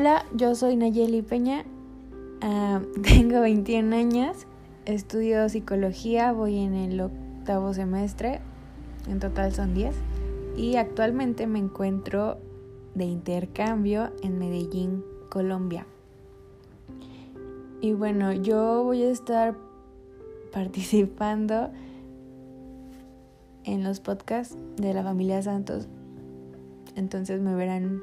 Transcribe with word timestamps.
Hola, 0.00 0.24
yo 0.32 0.54
soy 0.54 0.76
Nayeli 0.76 1.22
Peña, 1.22 1.64
ah, 2.40 2.80
tengo 3.02 3.40
21 3.40 3.96
años, 3.96 4.46
estudio 4.84 5.48
psicología, 5.48 6.30
voy 6.30 6.58
en 6.58 6.74
el 6.74 7.00
octavo 7.00 7.74
semestre, 7.74 8.38
en 9.08 9.18
total 9.18 9.52
son 9.52 9.74
10, 9.74 9.96
y 10.56 10.76
actualmente 10.76 11.48
me 11.48 11.58
encuentro 11.58 12.38
de 12.94 13.06
intercambio 13.06 14.12
en 14.22 14.38
Medellín, 14.38 15.02
Colombia. 15.30 15.84
Y 17.80 17.92
bueno, 17.92 18.32
yo 18.32 18.84
voy 18.84 19.02
a 19.02 19.10
estar 19.10 19.56
participando 20.52 21.72
en 23.64 23.82
los 23.82 23.98
podcasts 23.98 24.56
de 24.76 24.94
la 24.94 25.02
familia 25.02 25.42
Santos, 25.42 25.88
entonces 26.94 27.40
me 27.40 27.56
verán 27.56 28.00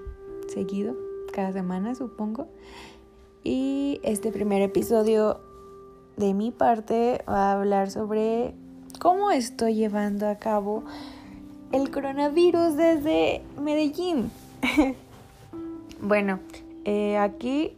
seguido 0.50 1.05
cada 1.36 1.52
semana, 1.52 1.94
supongo. 1.96 2.48
Y 3.44 4.00
este 4.04 4.32
primer 4.32 4.62
episodio 4.62 5.42
de 6.16 6.34
mi 6.34 6.52
parte 6.52 7.22
va 7.28 7.52
a 7.52 7.60
hablar 7.60 7.92
sobre 7.92 8.56
cómo 9.00 9.32
estoy 9.32 9.76
llevando 9.76 10.30
a 10.30 10.36
cabo 10.36 10.86
el 11.74 11.92
coronavirus 11.92 12.78
desde 12.78 13.42
Medellín. 13.62 14.32
bueno, 16.02 16.40
eh, 16.86 17.18
aquí 17.18 17.78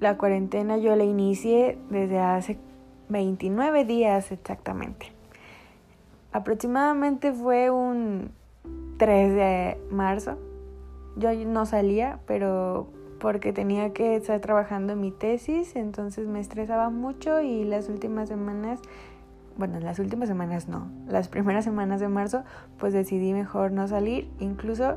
la 0.00 0.18
cuarentena 0.18 0.76
yo 0.76 0.96
la 0.96 1.04
inicié 1.04 1.78
desde 1.88 2.18
hace 2.18 2.58
29 3.08 3.84
días 3.84 4.32
exactamente. 4.32 5.12
Aproximadamente 6.32 7.32
fue 7.32 7.70
un 7.70 8.32
3 8.98 9.34
de 9.34 9.80
marzo. 9.90 10.36
Yo 11.16 11.32
no 11.46 11.64
salía, 11.64 12.18
pero 12.26 12.88
porque 13.18 13.52
tenía 13.52 13.92
que 13.92 14.16
estar 14.16 14.40
trabajando 14.40 14.96
mi 14.96 15.10
tesis, 15.10 15.76
entonces 15.76 16.26
me 16.26 16.40
estresaba 16.40 16.90
mucho 16.90 17.40
y 17.40 17.64
las 17.64 17.88
últimas 17.88 18.28
semanas, 18.28 18.80
bueno, 19.56 19.80
las 19.80 19.98
últimas 19.98 20.28
semanas 20.28 20.68
no, 20.68 20.88
las 21.08 21.28
primeras 21.28 21.64
semanas 21.64 22.00
de 22.00 22.08
marzo, 22.08 22.44
pues 22.78 22.92
decidí 22.92 23.32
mejor 23.32 23.72
no 23.72 23.88
salir, 23.88 24.28
incluso... 24.38 24.96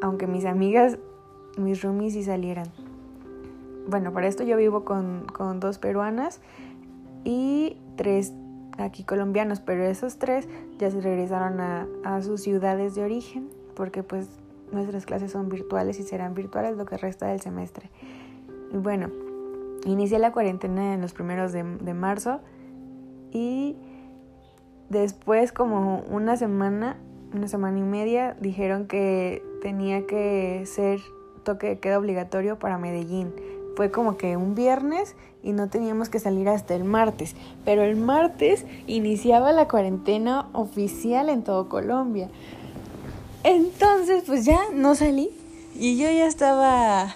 Aunque 0.00 0.26
mis 0.26 0.44
amigas, 0.44 0.98
mis 1.56 1.82
roomies 1.82 2.12
sí 2.12 2.22
salieran. 2.22 2.66
Bueno, 3.88 4.12
para 4.12 4.26
esto 4.26 4.44
yo 4.44 4.56
vivo 4.58 4.84
con, 4.84 5.26
con 5.32 5.60
dos 5.60 5.78
peruanas 5.78 6.40
y 7.24 7.78
tres 7.96 8.34
aquí 8.78 9.04
colombianos, 9.04 9.60
pero 9.60 9.84
esos 9.84 10.18
tres 10.18 10.48
ya 10.78 10.90
se 10.90 11.00
regresaron 11.00 11.60
a, 11.60 12.22
sus 12.22 12.42
ciudades 12.42 12.94
de 12.94 13.04
origen, 13.04 13.48
porque 13.74 14.02
pues 14.02 14.28
nuestras 14.72 15.06
clases 15.06 15.32
son 15.32 15.48
virtuales 15.48 15.98
y 15.98 16.02
serán 16.02 16.34
virtuales 16.34 16.76
lo 16.76 16.84
que 16.84 16.96
resta 16.96 17.26
del 17.26 17.40
semestre. 17.40 17.90
Y 18.72 18.76
bueno, 18.76 19.10
inicié 19.84 20.18
la 20.18 20.32
cuarentena 20.32 20.94
en 20.94 21.00
los 21.00 21.12
primeros 21.12 21.52
de, 21.52 21.62
de 21.62 21.94
marzo 21.94 22.40
y 23.30 23.76
después 24.88 25.52
como 25.52 26.00
una 26.10 26.36
semana, 26.36 26.96
una 27.32 27.48
semana 27.48 27.78
y 27.78 27.82
media, 27.82 28.36
dijeron 28.40 28.86
que 28.86 29.42
tenía 29.62 30.06
que 30.06 30.64
ser 30.66 31.00
toque 31.44 31.68
de 31.68 31.78
queda 31.78 31.98
obligatorio 31.98 32.58
para 32.58 32.78
Medellín 32.78 33.32
fue 33.76 33.90
como 33.90 34.16
que 34.16 34.36
un 34.36 34.54
viernes 34.54 35.14
y 35.42 35.52
no 35.52 35.68
teníamos 35.68 36.08
que 36.08 36.18
salir 36.18 36.48
hasta 36.48 36.74
el 36.74 36.84
martes. 36.84 37.34
Pero 37.64 37.82
el 37.82 37.96
martes 37.96 38.64
iniciaba 38.86 39.52
la 39.52 39.68
cuarentena 39.68 40.48
oficial 40.52 41.28
en 41.28 41.42
todo 41.44 41.68
Colombia. 41.68 42.28
Entonces, 43.42 44.24
pues 44.26 44.44
ya 44.44 44.60
no 44.72 44.94
salí 44.94 45.30
y 45.78 45.98
yo 45.98 46.10
ya 46.10 46.26
estaba, 46.26 47.14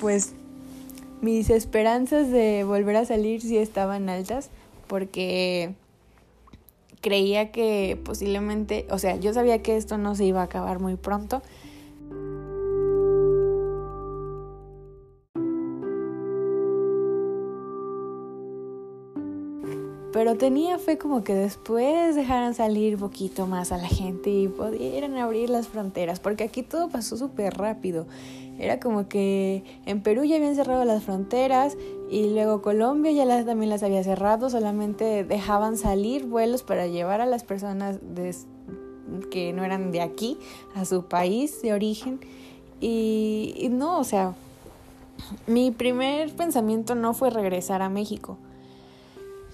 pues, 0.00 0.34
mis 1.22 1.48
esperanzas 1.48 2.30
de 2.30 2.64
volver 2.64 2.96
a 2.96 3.04
salir 3.06 3.40
sí 3.40 3.56
estaban 3.56 4.10
altas 4.10 4.50
porque 4.86 5.74
creía 7.00 7.50
que 7.50 7.98
posiblemente, 8.04 8.86
o 8.90 8.98
sea, 8.98 9.16
yo 9.16 9.32
sabía 9.32 9.62
que 9.62 9.76
esto 9.76 9.96
no 9.96 10.14
se 10.14 10.24
iba 10.24 10.40
a 10.40 10.44
acabar 10.44 10.80
muy 10.80 10.96
pronto 10.96 11.42
pero 20.16 20.34
tenía 20.34 20.78
fe 20.78 20.96
como 20.96 21.22
que 21.22 21.34
después 21.34 22.16
dejaran 22.16 22.54
salir 22.54 22.96
poquito 22.96 23.46
más 23.46 23.70
a 23.70 23.76
la 23.76 23.86
gente 23.86 24.30
y 24.30 24.48
pudieran 24.48 25.14
abrir 25.18 25.50
las 25.50 25.68
fronteras, 25.68 26.20
porque 26.20 26.44
aquí 26.44 26.62
todo 26.62 26.88
pasó 26.88 27.18
súper 27.18 27.58
rápido. 27.58 28.06
Era 28.58 28.80
como 28.80 29.08
que 29.08 29.62
en 29.84 30.00
Perú 30.00 30.24
ya 30.24 30.36
habían 30.36 30.54
cerrado 30.54 30.86
las 30.86 31.02
fronteras 31.02 31.76
y 32.10 32.30
luego 32.30 32.62
Colombia 32.62 33.12
ya 33.12 33.26
las, 33.26 33.44
también 33.44 33.68
las 33.68 33.82
había 33.82 34.02
cerrado, 34.04 34.48
solamente 34.48 35.22
dejaban 35.22 35.76
salir 35.76 36.24
vuelos 36.24 36.62
para 36.62 36.86
llevar 36.86 37.20
a 37.20 37.26
las 37.26 37.44
personas 37.44 37.98
que 39.30 39.52
no 39.52 39.64
eran 39.64 39.92
de 39.92 40.00
aquí 40.00 40.38
a 40.74 40.86
su 40.86 41.04
país 41.04 41.60
de 41.60 41.74
origen. 41.74 42.20
y 42.80 43.68
no, 43.70 43.98
o 43.98 44.04
sea, 44.04 44.34
mi 45.46 45.72
primer 45.72 46.32
pensamiento 46.32 46.94
no 46.94 47.12
fue 47.12 47.28
regresar 47.28 47.82
a 47.82 47.90
México 47.90 48.38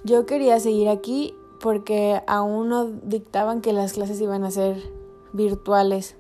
yo 0.05 0.27
quería 0.27 0.59
seguir 0.61 0.89
aquí 0.89 1.35
porque 1.61 2.23
aún 2.27 2.69
no 2.69 2.87
dictaban 2.87 3.61
que 3.61 3.73
las 3.73 3.93
clases 3.93 4.21
iban 4.21 4.45
a 4.45 4.51
ser 4.51 4.77
virtuales 5.33 6.17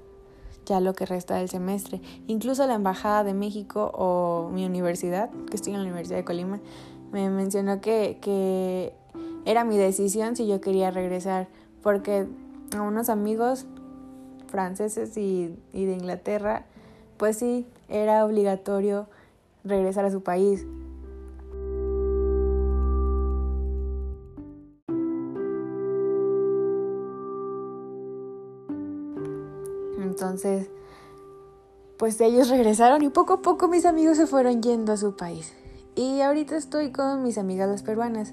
ya 0.65 0.81
lo 0.81 0.95
que 0.95 1.07
resta 1.07 1.37
del 1.37 1.49
semestre. 1.49 2.01
Incluso 2.29 2.67
la 2.67 2.75
Embajada 2.75 3.25
de 3.25 3.35
México 3.35 3.91
o 3.95 4.51
mi 4.53 4.65
universidad, 4.65 5.31
que 5.51 5.57
estoy 5.57 5.73
en 5.73 5.81
la 5.81 5.85
Universidad 5.85 6.19
de 6.19 6.25
Colima, 6.25 6.61
me 7.11 7.29
mencionó 7.29 7.81
que, 7.81 8.19
que 8.21 8.95
era 9.45 9.65
mi 9.65 9.77
decisión 9.77 10.37
si 10.37 10.47
yo 10.47 10.61
quería 10.61 10.91
regresar, 10.91 11.49
porque 11.83 12.27
a 12.77 12.83
unos 12.83 13.09
amigos 13.09 13.67
franceses 14.47 15.17
y, 15.17 15.57
y 15.73 15.85
de 15.85 15.95
Inglaterra, 15.95 16.67
pues 17.17 17.39
sí, 17.39 17.67
era 17.89 18.25
obligatorio 18.25 19.09
regresar 19.65 20.05
a 20.05 20.11
su 20.11 20.23
país. 20.23 20.65
Entonces, 30.33 30.69
pues 31.99 32.19
ellos 32.23 32.49
regresaron 32.49 33.03
y 33.03 33.11
poco 33.11 33.35
a 33.35 33.43
poco 33.43 33.69
mis 33.69 33.85
amigos 33.85 34.17
se 34.17 34.27
fueron 34.27 34.63
yendo 34.63 34.93
a 34.93 34.97
su 34.97 35.15
país. 35.15 35.53
Y 35.95 36.23
ahorita 36.23 36.57
estoy 36.57 36.91
con 36.91 37.23
mis 37.23 37.37
amigas 37.37 37.69
las 37.69 37.83
peruanas. 37.83 38.33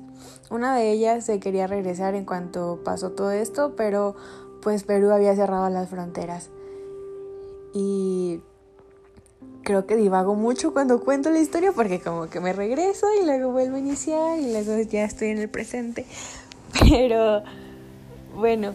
Una 0.50 0.78
de 0.78 0.92
ellas 0.92 1.26
se 1.26 1.42
quería 1.42 1.68
regresar 1.68 2.16
en 2.16 2.24
cuanto 2.24 2.80
pasó 2.86 3.12
todo 3.12 3.32
esto, 3.32 3.76
pero 3.76 4.16
pues 4.62 4.84
Perú 4.86 5.12
había 5.12 5.36
cerrado 5.36 5.70
las 5.70 5.90
fronteras. 5.90 6.52
Y 7.74 8.42
creo 9.64 9.86
que 9.86 9.98
divago 9.98 10.36
mucho 10.36 10.72
cuando 10.72 11.02
cuento 11.02 11.30
la 11.32 11.40
historia 11.40 11.74
porque 11.74 12.00
como 12.00 12.30
que 12.30 12.40
me 12.40 12.54
regreso 12.54 13.08
y 13.22 13.26
luego 13.26 13.52
vuelvo 13.52 13.76
a 13.76 13.80
iniciar 13.80 14.40
y 14.40 14.54
luego 14.54 14.82
ya 14.90 15.04
estoy 15.04 15.32
en 15.32 15.40
el 15.40 15.50
presente. 15.50 16.06
Pero 16.80 17.44
bueno, 18.38 18.72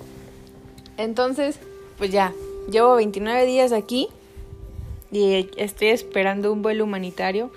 entonces 0.99 1.59
pues 1.99 2.11
ya, 2.11 2.33
Llevo 2.71 2.97
29 2.97 3.44
días 3.47 3.73
aquí 3.73 4.09
y 5.12 5.49
estoy 5.56 5.88
esperando 5.88 6.53
un 6.53 6.62
vuelo 6.62 6.85
humanitario 6.85 7.50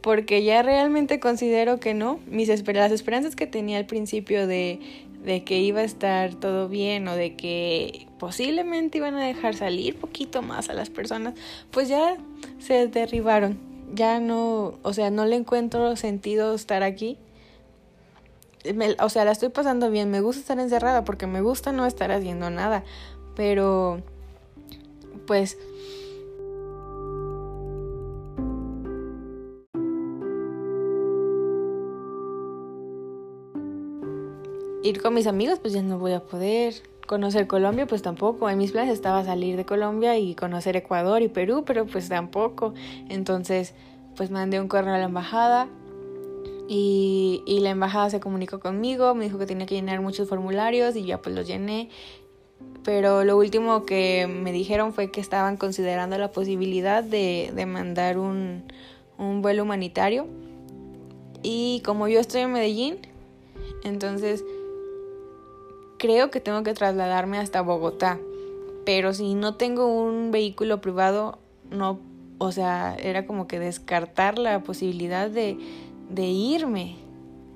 porque 0.00 0.42
ya 0.42 0.62
realmente 0.62 1.20
considero 1.20 1.80
que 1.80 1.94
no. 1.94 2.18
Mis 2.26 2.48
las 2.48 2.92
esperanzas 2.92 3.36
que 3.36 3.46
tenía 3.46 3.78
al 3.78 3.86
principio 3.86 4.46
de, 4.46 4.80
de 5.22 5.44
que 5.44 5.58
iba 5.58 5.80
a 5.80 5.84
estar 5.84 6.34
todo 6.34 6.68
bien 6.68 7.08
o 7.08 7.14
de 7.14 7.36
que 7.36 8.06
posiblemente 8.18 8.98
iban 8.98 9.14
a 9.14 9.26
dejar 9.26 9.54
salir 9.54 9.96
poquito 9.96 10.42
más 10.42 10.68
a 10.68 10.74
las 10.74 10.90
personas, 10.90 11.34
pues 11.70 11.88
ya 11.88 12.16
se 12.58 12.86
derribaron. 12.88 13.58
Ya 13.94 14.18
no, 14.18 14.74
o 14.82 14.92
sea, 14.92 15.10
no 15.10 15.24
le 15.24 15.36
encuentro 15.36 15.94
sentido 15.96 16.54
estar 16.54 16.82
aquí. 16.82 17.18
o 18.98 19.08
sea, 19.08 19.24
la 19.24 19.32
estoy 19.32 19.50
pasando 19.50 19.90
bien, 19.90 20.10
me 20.10 20.20
gusta 20.20 20.40
estar 20.40 20.58
encerrada 20.58 21.04
porque 21.04 21.26
me 21.26 21.42
gusta 21.42 21.70
no 21.72 21.86
estar 21.86 22.10
haciendo 22.12 22.50
nada, 22.50 22.82
pero 23.36 24.02
pues 25.26 25.58
ir 34.84 35.00
con 35.00 35.14
mis 35.14 35.26
amigos 35.26 35.58
pues 35.58 35.72
ya 35.72 35.82
no 35.82 35.98
voy 35.98 36.12
a 36.12 36.20
poder. 36.20 36.74
Conocer 37.06 37.46
Colombia 37.46 37.86
pues 37.86 38.00
tampoco. 38.02 38.48
En 38.48 38.58
mis 38.58 38.72
planes 38.72 38.92
estaba 38.94 39.24
salir 39.24 39.56
de 39.56 39.66
Colombia 39.66 40.18
y 40.18 40.34
conocer 40.34 40.76
Ecuador 40.76 41.20
y 41.20 41.28
Perú, 41.28 41.64
pero 41.66 41.86
pues 41.86 42.08
tampoco. 42.08 42.72
Entonces 43.08 43.74
pues 44.16 44.30
mandé 44.30 44.60
un 44.60 44.68
correo 44.68 44.94
a 44.94 44.98
la 44.98 45.04
embajada 45.04 45.68
Y, 46.68 47.42
la 47.62 47.70
embajada 47.70 48.10
se 48.10 48.20
comunicó 48.20 48.60
conmigo, 48.60 49.14
me 49.14 49.24
dijo 49.24 49.38
que 49.38 49.46
tenía 49.46 49.66
que 49.66 49.74
llenar 49.74 50.00
muchos 50.00 50.28
formularios 50.28 50.96
y 50.96 51.04
ya 51.04 51.20
pues 51.20 51.34
los 51.34 51.46
llené. 51.46 51.90
Pero 52.84 53.24
lo 53.24 53.38
último 53.38 53.86
que 53.86 54.26
me 54.26 54.52
dijeron 54.52 54.92
fue 54.92 55.10
que 55.10 55.20
estaban 55.20 55.56
considerando 55.56 56.18
la 56.18 56.30
posibilidad 56.32 57.02
de, 57.02 57.50
de 57.54 57.66
mandar 57.66 58.18
un, 58.18 58.64
un 59.16 59.42
vuelo 59.42 59.62
humanitario. 59.62 60.26
Y 61.42 61.82
como 61.84 62.08
yo 62.08 62.20
estoy 62.20 62.42
en 62.42 62.52
Medellín, 62.52 62.98
entonces 63.84 64.44
creo 65.98 66.30
que 66.30 66.40
tengo 66.40 66.62
que 66.62 66.74
trasladarme 66.74 67.38
hasta 67.38 67.62
Bogotá. 67.62 68.18
Pero 68.84 69.14
si 69.14 69.34
no 69.34 69.54
tengo 69.54 69.86
un 69.86 70.30
vehículo 70.30 70.80
privado, 70.80 71.38
no, 71.70 71.98
o 72.38 72.52
sea, 72.52 72.96
era 72.98 73.26
como 73.26 73.46
que 73.46 73.58
descartar 73.58 74.38
la 74.38 74.62
posibilidad 74.62 75.30
de, 75.30 75.56
de 76.10 76.26
irme, 76.26 76.96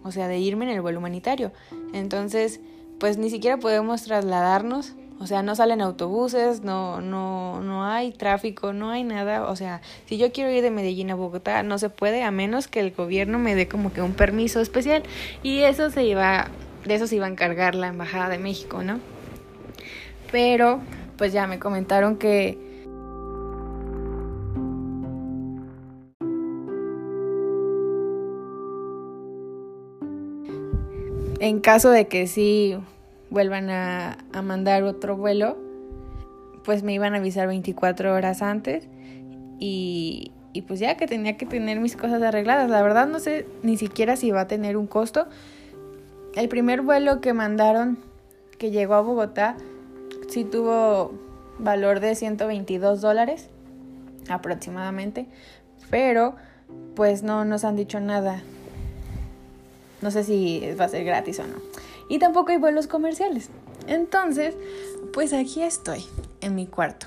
o 0.05 0.11
sea, 0.11 0.29
de 0.29 0.39
irme 0.39 0.65
en 0.65 0.71
el 0.71 0.81
vuelo 0.81 0.99
humanitario. 0.99 1.53
Entonces, 1.93 2.61
pues 2.99 3.19
ni 3.19 3.31
siquiera 3.31 3.57
podemos 3.59 4.03
trasladarnos, 4.03 4.95
o 5.21 5.27
sea, 5.27 5.43
no 5.43 5.57
salen 5.57 5.81
autobuses, 5.81 6.63
no, 6.63 7.01
no, 7.01 7.61
no 7.61 7.85
hay 7.85 8.13
tráfico, 8.13 8.73
no 8.73 8.91
hay 8.91 9.03
nada. 9.03 9.49
O 9.49 9.57
sea, 9.57 9.81
si 10.07 10.17
yo 10.17 10.33
quiero 10.33 10.51
ir 10.51 10.63
de 10.63 10.71
Medellín 10.71 11.11
a 11.11 11.17
Bogotá, 11.17 11.65
no 11.65 11.79
se 11.79 11.91
puede 11.91 12.23
a 12.23 12.31
menos 12.31 12.69
que 12.69 12.79
el 12.79 12.93
gobierno 12.93 13.41
me 13.41 13.57
dé 13.57 13.67
como 13.67 13.93
que 13.93 14.01
un 14.01 14.13
permiso 14.13 14.61
especial. 14.61 15.03
Y 15.43 15.61
eso 15.61 15.91
se 15.91 16.05
iba, 16.05 16.49
de 16.85 16.95
eso 16.95 17.09
se 17.09 17.17
iba 17.17 17.27
a 17.27 17.31
encargar 17.31 17.75
la 17.75 17.89
Embajada 17.89 18.29
de 18.29 18.39
México, 18.39 18.85
¿no? 18.85 19.01
Pero, 20.31 20.81
pues 21.17 21.33
ya 21.33 21.49
me 21.49 21.59
comentaron 21.59 22.17
que 22.17 22.68
en 31.49 31.61
caso 31.61 31.91
de 31.91 32.07
que 32.09 32.27
sí 32.27 32.77
vuelvan 33.31 33.71
a, 33.71 34.19
mandar 34.43 34.83
otro 34.85 35.17
vuelo, 35.17 35.57
pues 36.65 36.83
me 36.83 36.95
iban 36.95 37.15
a 37.15 37.19
avisar 37.19 37.47
24 37.47 38.15
horas 38.15 38.43
antes 38.43 38.89
y, 39.59 40.33
y 40.53 40.63
pues 40.63 40.81
ya 40.81 40.97
que 40.97 41.07
tenía 41.07 41.37
que 41.37 41.47
tener 41.47 41.81
mis 41.81 41.97
cosas 41.97 42.23
arregladas. 42.23 42.71
La 42.71 42.83
verdad 42.83 43.07
no 43.07 43.19
sé 43.19 43.47
ni 43.63 43.77
siquiera 43.77 44.17
si 44.17 44.31
va 44.31 44.43
a 44.43 44.49
tener 44.49 44.77
un 44.77 44.87
costo. 44.87 45.27
El 46.35 46.49
primer 46.49 46.83
vuelo 46.83 47.21
que 47.21 47.33
mandaron 47.33 47.99
que 48.59 48.71
llegó 48.71 48.95
a 48.95 49.01
Bogotá 49.01 49.57
sí 50.29 50.45
tuvo 50.45 51.13
valor 51.59 52.01
de 52.01 52.15
122 52.15 53.01
dólares 53.01 53.49
aproximadamente, 54.29 55.27
pero 55.91 56.37
pues 56.95 57.23
no 57.23 57.45
nos 57.45 57.65
han 57.65 57.77
dicho 57.77 58.01
nada. 58.01 58.43
No 60.03 60.11
sé 60.11 60.25
si 60.25 60.63
va 60.79 60.85
a 60.85 60.89
ser 60.89 61.05
gratis 61.05 61.41
o 61.41 61.47
no 61.47 61.57
y 62.09 62.19
tampoco 62.19 62.51
hay 62.51 62.59
vuelos 62.59 62.87
comerciales. 62.87 63.51
Entonces, 63.87 64.55
pues 65.13 65.33
aquí 65.33 65.63
estoy, 65.63 66.05
en 66.41 66.55
mi 66.55 66.67
cuarto, 66.67 67.07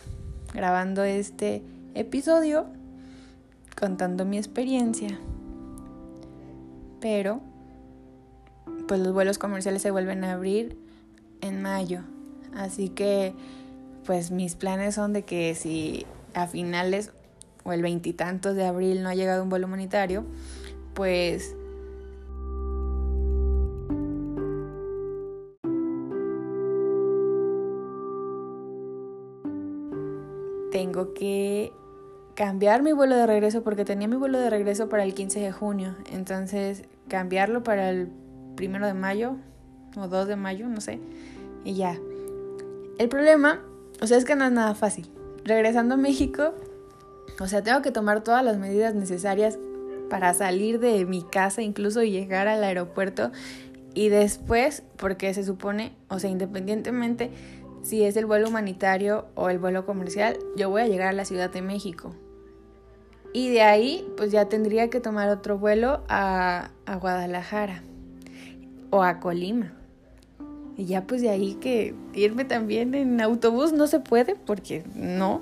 grabando 0.54 1.04
este 1.04 1.64
episodio, 1.96 2.68
contando 3.80 4.26
mi 4.26 4.38
experiencia. 4.38 5.20
Pero, 7.00 7.42
pues 8.88 9.00
los 9.00 9.14
vuelos 9.14 9.38
comerciales 9.38 9.82
se 9.82 9.92
vuelven 9.92 10.24
a 10.24 10.34
abrir 10.34 10.78
en 11.42 11.62
mayo. 11.62 12.02
Así 12.56 12.90
que, 12.90 13.34
pues 14.06 14.32
mis 14.32 14.56
planes 14.56 14.96
son 14.96 15.14
de 15.14 15.24
que 15.24 15.56
si 15.56 16.06
a 16.34 16.48
finales 16.48 17.12
o 17.64 17.74
el 17.74 17.82
veintitantos 17.82 18.56
de 18.56 18.66
abril 18.66 19.04
no 19.04 19.10
ha 19.10 19.16
llegado 19.16 19.44
un 19.44 19.50
vuelo 19.50 19.68
humanitario, 19.68 20.26
pues 20.94 21.56
tengo 30.72 31.14
que 31.14 31.72
cambiar 32.36 32.82
mi 32.82 32.94
vuelo 32.94 33.16
de 33.16 33.28
regreso 33.28 33.64
porque 33.64 33.86
tenía 33.86 34.08
mi 34.08 34.16
vuelo 34.16 34.40
de 34.40 34.50
regreso 34.50 34.90
para 34.90 35.04
el 35.04 35.14
15 35.14 35.40
de 35.40 35.52
junio. 35.52 35.96
Entonces, 36.12 36.84
cambiarlo 37.08 37.64
para 37.64 37.90
el 37.90 38.10
primero 38.56 38.88
de 38.88 38.94
mayo 38.94 39.36
o 39.98 40.08
2 40.08 40.28
de 40.28 40.36
mayo, 40.36 40.68
no 40.68 40.82
sé. 40.82 41.00
Y 41.64 41.76
ya. 41.76 41.98
El 42.98 43.10
problema, 43.10 43.62
o 44.02 44.08
sea, 44.08 44.18
es 44.18 44.26
que 44.26 44.36
no 44.36 44.46
es 44.46 44.52
nada 44.52 44.74
fácil. 44.76 45.10
Regresando 45.44 45.96
a 45.96 45.98
México, 45.98 46.54
o 47.40 47.48
sea, 47.48 47.64
tengo 47.64 47.82
que 47.82 47.92
tomar 47.92 48.24
todas 48.24 48.44
las 48.44 48.58
medidas 48.58 48.96
necesarias 48.96 49.60
para 50.10 50.34
salir 50.34 50.80
de 50.80 51.06
mi 51.06 51.24
casa, 51.24 51.62
incluso 51.62 52.04
llegar 52.04 52.48
al 52.48 52.64
aeropuerto. 52.64 53.32
Y 53.94 54.10
después, 54.10 54.84
porque 54.98 55.34
se 55.34 55.44
supone, 55.44 55.94
o 56.08 56.20
sea, 56.20 56.30
independientemente 56.30 57.30
si 57.84 58.04
es 58.04 58.16
el 58.16 58.26
vuelo 58.26 58.50
humanitario 58.50 59.26
o 59.36 59.50
el 59.50 59.60
vuelo 59.60 59.86
comercial, 59.86 60.38
yo 60.56 60.70
voy 60.70 60.82
a 60.82 60.88
llegar 60.88 61.08
a 61.08 61.14
la 61.14 61.26
Ciudad 61.26 61.50
de 61.50 61.62
México. 61.62 62.14
Y 63.34 63.50
de 63.50 63.62
ahí, 63.62 64.08
pues 64.18 64.32
ya 64.32 64.50
tendría 64.50 64.90
que 64.90 65.00
tomar 65.00 65.30
otro 65.30 65.58
vuelo 65.58 66.04
a, 66.10 66.72
a 66.86 66.96
Guadalajara 66.98 67.82
o 68.90 69.04
a 69.04 69.20
Colima. 69.20 69.74
Y 70.78 70.86
ya 70.86 71.06
pues 71.06 71.22
de 71.22 71.30
ahí 71.30 71.56
que 71.56 71.96
irme 72.14 72.46
también 72.46 72.94
en 72.96 73.22
autobús 73.22 73.72
no 73.72 73.88
se 73.88 74.00
puede 74.00 74.36
porque 74.36 74.84
no, 74.96 75.42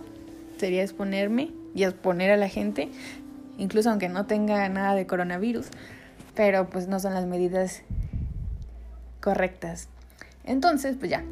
sería 0.57 0.83
exponerme 0.83 1.51
y 1.73 1.83
exponer 1.83 2.31
a 2.31 2.37
la 2.37 2.49
gente, 2.49 2.89
incluso 3.57 3.89
aunque 3.89 4.09
no 4.09 4.25
tenga 4.25 4.67
nada 4.69 4.95
de 4.95 5.07
coronavirus, 5.07 5.67
pero 6.35 6.69
pues 6.69 6.87
no 6.87 6.99
son 6.99 7.13
las 7.13 7.25
medidas 7.25 7.83
correctas. 9.21 9.87
Entonces, 10.43 10.95
pues 10.97 11.11
ya, 11.11 11.23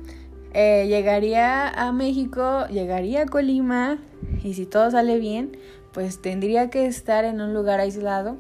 eh, 0.54 0.86
llegaría 0.88 1.68
a 1.70 1.92
México, 1.92 2.66
llegaría 2.68 3.24
a 3.24 3.26
Colima 3.26 4.00
y 4.44 4.54
si 4.54 4.66
todo 4.66 4.90
sale 4.92 5.20
bien, 5.20 5.58
pues 5.94 6.22
tendría 6.22 6.70
que 6.70 6.86
estar 6.86 7.26
en 7.26 7.42
un 7.42 7.54
lugar 7.54 7.80
aislado. 7.80 8.38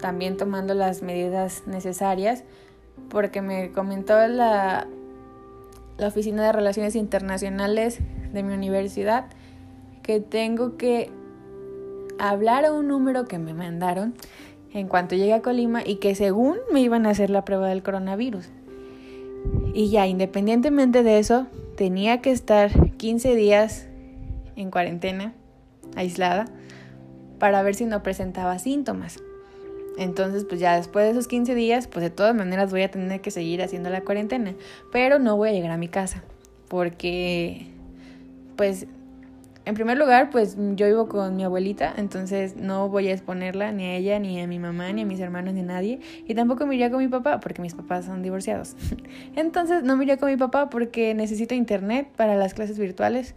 También 0.00 0.36
tomando 0.36 0.74
las 0.74 1.02
medidas 1.02 1.64
necesarias, 1.66 2.44
porque 3.08 3.42
me 3.42 3.72
comentó 3.72 4.14
la, 4.28 4.86
la 5.98 6.06
Oficina 6.06 6.44
de 6.44 6.52
Relaciones 6.52 6.94
Internacionales 6.94 7.98
de 8.32 8.42
mi 8.42 8.54
universidad 8.54 9.26
que 10.02 10.20
tengo 10.20 10.76
que 10.76 11.10
hablar 12.18 12.64
a 12.64 12.72
un 12.72 12.88
número 12.88 13.26
que 13.26 13.38
me 13.38 13.54
mandaron 13.54 14.14
en 14.72 14.88
cuanto 14.88 15.14
llegué 15.14 15.32
a 15.32 15.42
Colima 15.42 15.82
y 15.84 15.96
que 15.96 16.14
según 16.14 16.58
me 16.72 16.80
iban 16.80 17.06
a 17.06 17.10
hacer 17.10 17.30
la 17.30 17.44
prueba 17.44 17.68
del 17.68 17.82
coronavirus. 17.82 18.48
Y 19.74 19.90
ya, 19.90 20.06
independientemente 20.06 21.02
de 21.02 21.18
eso, 21.18 21.46
tenía 21.76 22.20
que 22.20 22.30
estar 22.30 22.70
15 22.96 23.34
días 23.34 23.86
en 24.56 24.70
cuarentena, 24.70 25.34
aislada, 25.94 26.46
para 27.38 27.62
ver 27.62 27.74
si 27.74 27.84
no 27.84 28.02
presentaba 28.02 28.58
síntomas. 28.58 29.18
Entonces, 29.98 30.44
pues 30.44 30.60
ya 30.60 30.76
después 30.76 31.06
de 31.06 31.12
esos 31.12 31.28
15 31.28 31.54
días, 31.54 31.86
pues 31.86 32.02
de 32.02 32.10
todas 32.10 32.34
maneras 32.34 32.70
voy 32.70 32.82
a 32.82 32.90
tener 32.90 33.20
que 33.20 33.30
seguir 33.30 33.62
haciendo 33.62 33.88
la 33.88 34.02
cuarentena, 34.02 34.54
pero 34.92 35.18
no 35.18 35.36
voy 35.36 35.50
a 35.50 35.52
llegar 35.52 35.70
a 35.70 35.78
mi 35.78 35.88
casa, 35.88 36.22
porque 36.68 37.66
pues 38.56 38.86
en 39.66 39.74
primer 39.74 39.98
lugar, 39.98 40.30
pues 40.30 40.56
yo 40.76 40.86
vivo 40.86 41.08
con 41.08 41.34
mi 41.34 41.42
abuelita, 41.42 41.92
entonces 41.96 42.54
no 42.54 42.88
voy 42.88 43.08
a 43.08 43.12
exponerla 43.12 43.72
ni 43.72 43.84
a 43.84 43.96
ella, 43.96 44.20
ni 44.20 44.40
a 44.40 44.46
mi 44.46 44.60
mamá, 44.60 44.92
ni 44.92 45.02
a 45.02 45.04
mis 45.04 45.18
hermanos, 45.18 45.54
ni 45.54 45.60
a 45.60 45.64
nadie. 45.64 45.98
Y 46.24 46.34
tampoco 46.36 46.66
me 46.66 46.76
iría 46.76 46.88
con 46.88 47.00
mi 47.00 47.08
papá, 47.08 47.40
porque 47.40 47.60
mis 47.60 47.74
papás 47.74 48.04
son 48.04 48.22
divorciados. 48.22 48.76
Entonces 49.34 49.82
no 49.82 49.96
me 49.96 50.04
iría 50.04 50.18
con 50.18 50.30
mi 50.30 50.36
papá 50.36 50.70
porque 50.70 51.14
necesito 51.14 51.56
internet 51.56 52.06
para 52.16 52.36
las 52.36 52.54
clases 52.54 52.78
virtuales, 52.78 53.34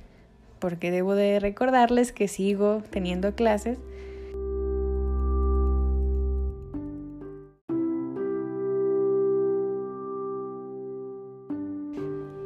porque 0.60 0.92
debo 0.92 1.16
de 1.16 1.40
recordarles 1.40 2.12
que 2.12 2.28
sigo 2.28 2.84
teniendo 2.92 3.34
clases. 3.34 3.80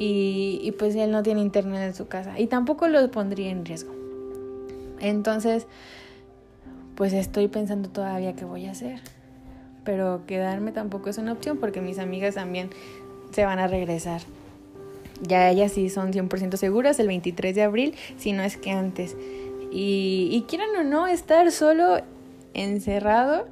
Y, 0.05 0.71
pues 0.73 0.95
él 0.95 1.11
no 1.11 1.23
tiene 1.23 1.41
internet 1.41 1.81
en 1.83 1.93
su 1.93 2.07
casa 2.07 2.39
y 2.39 2.47
tampoco 2.47 2.87
lo 2.87 3.09
pondría 3.11 3.49
en 3.49 3.65
riesgo. 3.65 3.93
Entonces, 4.99 5.67
pues 6.95 7.13
estoy 7.13 7.47
pensando 7.47 7.89
todavía 7.89 8.33
qué 8.33 8.45
voy 8.45 8.65
a 8.65 8.71
hacer. 8.71 8.99
Pero 9.83 10.21
quedarme 10.27 10.71
tampoco 10.71 11.09
es 11.09 11.17
una 11.17 11.33
opción 11.33 11.57
porque 11.57 11.81
mis 11.81 11.99
amigas 11.99 12.35
también 12.35 12.69
se 13.31 13.45
van 13.45 13.59
a 13.59 13.67
regresar. 13.67 14.21
Ya 15.21 15.49
ellas 15.49 15.71
sí 15.73 15.89
son 15.89 16.11
100% 16.11 16.55
seguras 16.57 16.99
el 16.99 17.07
23 17.07 17.55
de 17.55 17.63
abril, 17.63 17.95
si 18.17 18.31
no 18.31 18.43
es 18.43 18.57
que 18.57 18.71
antes. 18.71 19.15
Y, 19.71 20.29
y 20.31 20.43
quieran 20.47 20.69
o 20.77 20.83
no, 20.83 21.07
estar 21.07 21.51
solo 21.51 22.01
encerrado 22.53 23.47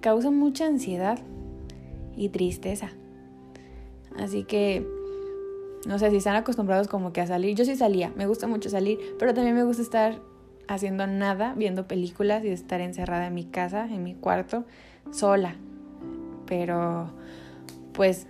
causa 0.00 0.30
mucha 0.30 0.66
ansiedad 0.66 1.18
y 2.16 2.28
tristeza. 2.30 2.90
Así 4.16 4.44
que 4.44 4.86
no 5.86 5.98
sé 5.98 6.10
si 6.10 6.16
están 6.16 6.36
acostumbrados 6.36 6.88
como 6.88 7.12
que 7.12 7.20
a 7.20 7.26
salir. 7.26 7.56
Yo 7.56 7.64
sí 7.64 7.76
salía, 7.76 8.12
me 8.16 8.26
gusta 8.26 8.46
mucho 8.46 8.68
salir, 8.68 8.98
pero 9.18 9.34
también 9.34 9.56
me 9.56 9.64
gusta 9.64 9.82
estar 9.82 10.20
haciendo 10.68 11.06
nada, 11.06 11.54
viendo 11.56 11.88
películas 11.88 12.44
y 12.44 12.48
estar 12.48 12.80
encerrada 12.80 13.26
en 13.26 13.34
mi 13.34 13.44
casa, 13.44 13.86
en 13.86 14.02
mi 14.02 14.14
cuarto, 14.14 14.64
sola. 15.10 15.56
Pero 16.46 17.10
pues 17.92 18.26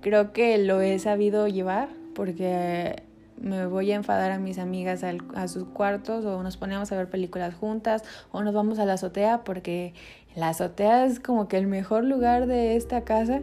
creo 0.00 0.32
que 0.32 0.58
lo 0.58 0.80
he 0.80 0.98
sabido 0.98 1.48
llevar 1.48 1.88
porque 2.14 3.02
me 3.40 3.66
voy 3.66 3.90
a 3.92 3.96
enfadar 3.96 4.30
a 4.30 4.38
mis 4.38 4.58
amigas 4.58 5.02
a 5.04 5.48
sus 5.48 5.64
cuartos 5.64 6.24
o 6.24 6.42
nos 6.42 6.56
ponemos 6.56 6.92
a 6.92 6.96
ver 6.96 7.08
películas 7.08 7.54
juntas 7.54 8.02
o 8.30 8.42
nos 8.42 8.54
vamos 8.54 8.78
a 8.78 8.84
la 8.84 8.94
azotea 8.94 9.44
porque 9.44 9.94
la 10.36 10.50
azotea 10.50 11.06
es 11.06 11.20
como 11.20 11.48
que 11.48 11.56
el 11.56 11.66
mejor 11.66 12.04
lugar 12.04 12.46
de 12.46 12.76
esta 12.76 13.02
casa 13.02 13.40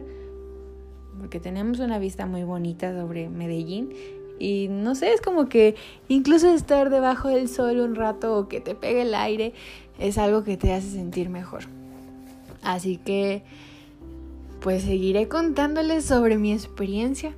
porque 1.18 1.40
tenemos 1.40 1.78
una 1.80 1.98
vista 1.98 2.26
muy 2.26 2.44
bonita 2.44 2.92
sobre 2.92 3.28
Medellín 3.28 3.90
y 4.38 4.68
no 4.68 4.94
sé, 4.94 5.12
es 5.12 5.20
como 5.20 5.48
que 5.48 5.76
incluso 6.08 6.52
estar 6.52 6.90
debajo 6.90 7.28
del 7.28 7.48
sol 7.48 7.78
un 7.78 7.94
rato 7.94 8.36
o 8.36 8.48
que 8.48 8.60
te 8.60 8.74
pegue 8.74 9.02
el 9.02 9.14
aire 9.14 9.52
es 9.98 10.18
algo 10.18 10.42
que 10.42 10.56
te 10.56 10.72
hace 10.72 10.90
sentir 10.90 11.28
mejor. 11.28 11.62
Así 12.62 12.96
que 12.96 13.42
pues 14.60 14.82
seguiré 14.82 15.28
contándoles 15.28 16.04
sobre 16.04 16.38
mi 16.38 16.52
experiencia. 16.52 17.34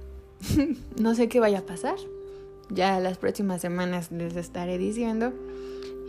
no 0.98 1.14
sé 1.14 1.28
qué 1.28 1.40
vaya 1.40 1.60
a 1.60 1.66
pasar. 1.66 1.96
Ya 2.70 2.98
las 3.00 3.18
próximas 3.18 3.60
semanas 3.60 4.10
les 4.10 4.36
estaré 4.36 4.78
diciendo. 4.78 5.32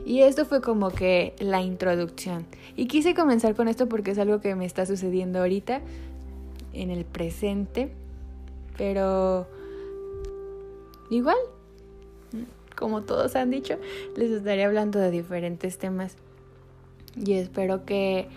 Y 0.06 0.22
esto 0.22 0.46
fue 0.46 0.62
como 0.62 0.92
que 0.92 1.34
la 1.40 1.62
introducción. 1.62 2.46
Y 2.76 2.86
quise 2.88 3.16
comenzar 3.16 3.56
con 3.56 3.68
esto 3.68 3.90
porque 3.90 4.12
es 4.12 4.20
algo 4.20 4.40
que 4.40 4.56
me 4.56 4.66
está 4.66 4.86
sucediendo 4.86 5.40
ahorita, 5.40 5.82
en 6.76 6.92
el 6.92 7.06
presente. 7.06 7.92
Pero 8.78 9.48
igual, 11.10 11.38
como 12.76 13.04
todos 13.04 13.36
han 13.36 13.52
dicho, 13.52 13.78
les 14.16 14.32
estaré 14.32 14.66
hablando 14.66 15.00
de 15.00 15.12
diferentes 15.12 15.78
temas. 15.78 16.18
Y 17.16 17.34
espero 17.34 17.86
que 17.86 18.28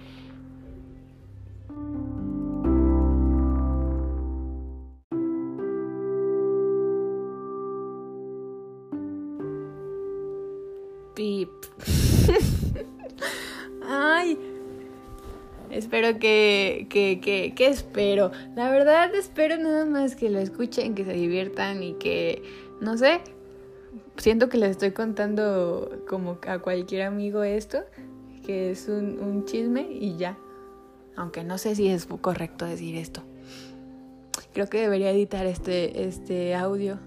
Espero 16.08 16.20
que, 16.20 16.86
que, 16.88 17.20
que, 17.20 17.54
que 17.54 17.66
espero. 17.66 18.32
La 18.56 18.70
verdad 18.70 19.14
espero 19.14 19.58
nada 19.58 19.84
más 19.84 20.16
que 20.16 20.30
lo 20.30 20.38
escuchen, 20.38 20.94
que 20.94 21.04
se 21.04 21.12
diviertan 21.12 21.82
y 21.82 21.94
que, 21.94 22.42
no 22.80 22.96
sé, 22.96 23.20
siento 24.16 24.48
que 24.48 24.56
les 24.56 24.70
estoy 24.70 24.92
contando 24.92 26.02
como 26.08 26.38
a 26.46 26.60
cualquier 26.60 27.02
amigo 27.02 27.42
esto, 27.42 27.80
que 28.46 28.70
es 28.70 28.88
un, 28.88 29.18
un 29.20 29.44
chisme 29.44 29.86
y 29.90 30.16
ya. 30.16 30.38
Aunque 31.14 31.44
no 31.44 31.58
sé 31.58 31.74
si 31.74 31.88
es 31.88 32.06
correcto 32.06 32.64
decir 32.64 32.96
esto. 32.96 33.22
Creo 34.54 34.68
que 34.68 34.80
debería 34.80 35.10
editar 35.10 35.44
este, 35.44 36.06
este 36.06 36.54
audio 36.54 36.98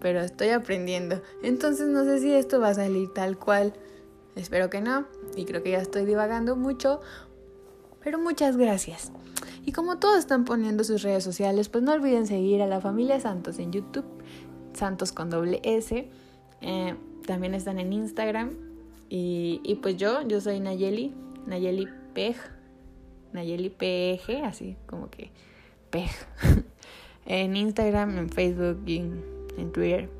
pero 0.00 0.20
estoy 0.20 0.48
aprendiendo. 0.48 1.20
Entonces 1.42 1.86
no 1.86 2.04
sé 2.04 2.18
si 2.18 2.32
esto 2.32 2.58
va 2.58 2.70
a 2.70 2.74
salir 2.74 3.12
tal 3.12 3.38
cual. 3.38 3.74
Espero 4.34 4.70
que 4.70 4.80
no. 4.80 5.06
Y 5.36 5.44
creo 5.44 5.62
que 5.62 5.72
ya 5.72 5.78
estoy 5.78 6.06
divagando 6.06 6.56
mucho. 6.56 7.02
Pero 8.02 8.18
muchas 8.18 8.56
gracias. 8.56 9.12
Y 9.64 9.72
como 9.72 9.98
todos 9.98 10.18
están 10.18 10.44
poniendo 10.44 10.84
sus 10.84 11.02
redes 11.02 11.22
sociales, 11.22 11.68
pues 11.68 11.84
no 11.84 11.92
olviden 11.92 12.26
seguir 12.26 12.62
a 12.62 12.66
la 12.66 12.80
familia 12.80 13.20
Santos 13.20 13.58
en 13.58 13.72
YouTube. 13.72 14.06
Santos 14.72 15.12
con 15.12 15.30
doble 15.30 15.60
S. 15.64 16.08
Eh, 16.60 16.94
también 17.26 17.54
están 17.54 17.78
en 17.78 17.92
Instagram. 17.92 18.50
Y, 19.08 19.60
y, 19.64 19.76
pues 19.76 19.96
yo, 19.96 20.22
yo 20.26 20.40
soy 20.40 20.60
Nayeli. 20.60 21.14
Nayeli 21.46 21.88
Pej. 22.14 22.36
Nayeli 23.32 23.70
PG, 23.70 24.44
así 24.44 24.76
como 24.86 25.10
que 25.10 25.30
Pej. 25.90 26.10
en 27.26 27.56
Instagram, 27.56 28.18
en 28.18 28.30
Facebook 28.30 28.82
y 28.86 28.98
en 28.98 29.72
Twitter. 29.72 30.19